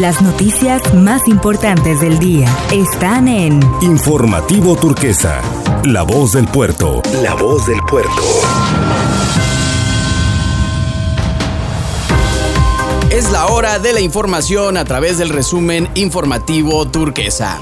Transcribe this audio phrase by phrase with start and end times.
[0.00, 5.42] Las noticias más importantes del día están en Informativo Turquesa,
[5.84, 7.02] La Voz del Puerto.
[7.22, 8.10] La Voz del Puerto.
[13.10, 17.60] Es la hora de la información a través del resumen informativo turquesa.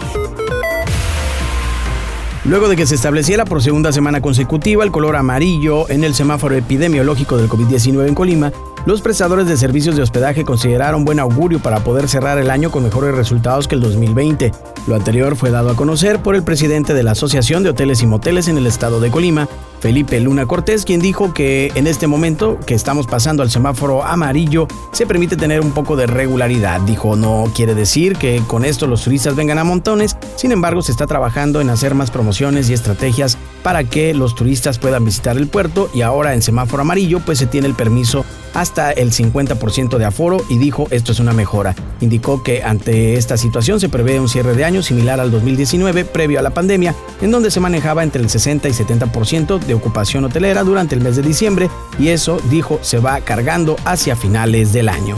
[2.44, 6.54] Luego de que se estableciera por segunda semana consecutiva el color amarillo en el semáforo
[6.54, 8.52] epidemiológico del COVID-19 en Colima,
[8.88, 12.84] los prestadores de servicios de hospedaje consideraron buen augurio para poder cerrar el año con
[12.84, 14.50] mejores resultados que el 2020.
[14.86, 18.06] Lo anterior fue dado a conocer por el presidente de la Asociación de Hoteles y
[18.06, 19.46] Moteles en el estado de Colima,
[19.80, 24.66] Felipe Luna Cortés, quien dijo que en este momento que estamos pasando al semáforo amarillo,
[24.92, 26.80] se permite tener un poco de regularidad.
[26.80, 30.92] Dijo, no quiere decir que con esto los turistas vengan a montones, sin embargo se
[30.92, 35.46] está trabajando en hacer más promociones y estrategias para que los turistas puedan visitar el
[35.46, 40.04] puerto y ahora en semáforo amarillo pues se tiene el permiso hasta el 50% de
[40.04, 41.74] aforo y dijo esto es una mejora.
[42.00, 46.38] Indicó que ante esta situación se prevé un cierre de año similar al 2019 previo
[46.38, 50.62] a la pandemia, en donde se manejaba entre el 60 y 70% de ocupación hotelera
[50.62, 55.16] durante el mes de diciembre y eso, dijo, se va cargando hacia finales del año.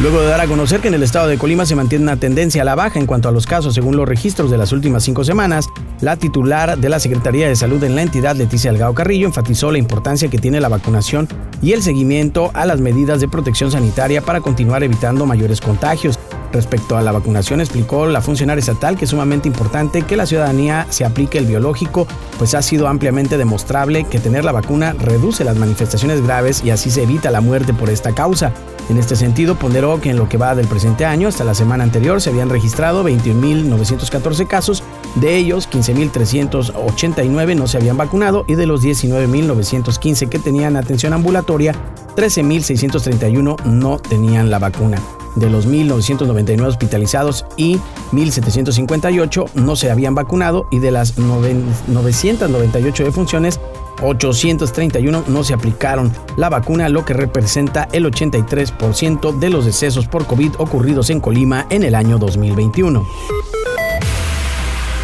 [0.00, 2.62] Luego de dar a conocer que en el estado de Colima se mantiene una tendencia
[2.62, 5.24] a la baja en cuanto a los casos según los registros de las últimas cinco
[5.24, 5.68] semanas,
[6.00, 9.78] la titular de la Secretaría de Salud en la entidad, Leticia Algado Carrillo, enfatizó la
[9.78, 11.26] importancia que tiene la vacunación
[11.60, 16.16] y el seguimiento a las medidas de protección sanitaria para continuar evitando mayores contagios.
[16.52, 20.86] Respecto a la vacunación, explicó la funcionaria estatal que es sumamente importante que la ciudadanía
[20.88, 22.06] se aplique el biológico,
[22.38, 26.90] pues ha sido ampliamente demostrable que tener la vacuna reduce las manifestaciones graves y así
[26.90, 28.52] se evita la muerte por esta causa.
[28.88, 31.84] En este sentido, ponderó que en lo que va del presente año hasta la semana
[31.84, 34.82] anterior se habían registrado 21.914 casos,
[35.16, 41.74] de ellos 15.389 no se habían vacunado y de los 19.915 que tenían atención ambulatoria,
[42.16, 44.98] 13.631 no tenían la vacuna.
[45.38, 47.76] De los 1.999 hospitalizados y
[48.12, 53.60] 1.758 no se habían vacunado y de las 998 defunciones,
[54.02, 60.26] 831 no se aplicaron la vacuna, lo que representa el 83% de los decesos por
[60.26, 63.06] COVID ocurridos en Colima en el año 2021.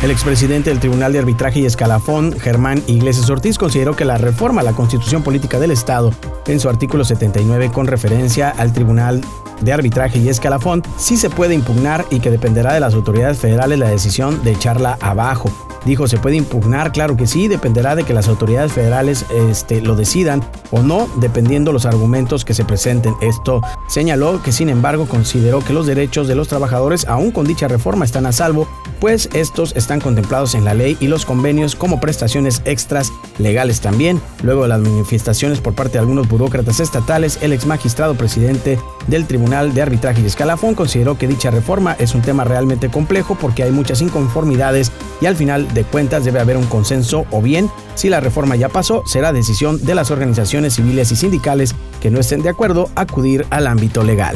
[0.04, 4.60] El expresidente del Tribunal de Arbitraje y Escalafón, Germán Iglesias Ortiz, consideró que la reforma
[4.60, 6.12] a la Constitución Política del Estado,
[6.46, 9.22] en su artículo 79 con referencia al Tribunal
[9.62, 13.78] de Arbitraje y Escalafón, sí se puede impugnar y que dependerá de las autoridades federales
[13.78, 15.50] la decisión de echarla abajo.
[15.84, 16.92] Dijo, ¿se puede impugnar?
[16.92, 21.72] Claro que sí, dependerá de que las autoridades federales este, lo decidan o no, dependiendo
[21.72, 23.14] los argumentos que se presenten.
[23.20, 27.68] Esto señaló que, sin embargo, consideró que los derechos de los trabajadores, aún con dicha
[27.68, 28.66] reforma, están a salvo,
[29.04, 34.18] pues estos están contemplados en la ley y los convenios como prestaciones extras legales también.
[34.42, 39.26] Luego de las manifestaciones por parte de algunos burócratas estatales, el ex magistrado presidente del
[39.26, 43.62] Tribunal de Arbitraje y Escalafón consideró que dicha reforma es un tema realmente complejo porque
[43.62, 44.90] hay muchas inconformidades
[45.20, 48.70] y al final de cuentas debe haber un consenso o bien, si la reforma ya
[48.70, 53.44] pasó, será decisión de las organizaciones civiles y sindicales que no estén de acuerdo acudir
[53.50, 54.34] al ámbito legal.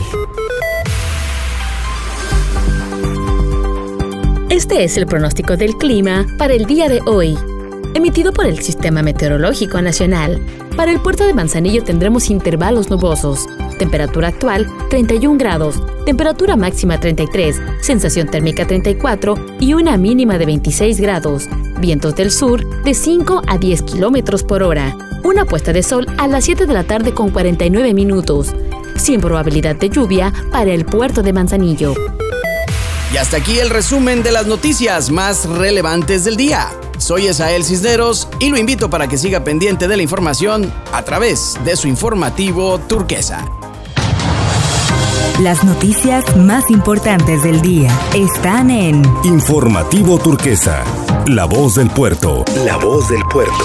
[4.59, 7.39] Este es el pronóstico del clima para el día de hoy,
[7.95, 10.45] emitido por el Sistema Meteorológico Nacional.
[10.77, 13.47] Para el puerto de Manzanillo tendremos intervalos nubosos.
[13.79, 21.01] Temperatura actual 31 grados, temperatura máxima 33, sensación térmica 34 y una mínima de 26
[21.01, 21.45] grados.
[21.79, 24.99] Vientos del sur de 5 a 10 kilómetros por hora.
[25.23, 28.53] Una puesta de sol a las 7 de la tarde con 49 minutos.
[28.97, 31.95] Sin probabilidad de lluvia para el puerto de Manzanillo.
[33.13, 36.69] Y hasta aquí el resumen de las noticias más relevantes del día.
[36.99, 41.57] Soy Esael Cisneros y lo invito para que siga pendiente de la información a través
[41.65, 43.47] de su informativo turquesa.
[45.41, 50.83] Las noticias más importantes del día están en Informativo Turquesa,
[51.29, 52.45] La Voz del Puerto.
[52.67, 53.65] La Voz del Puerto.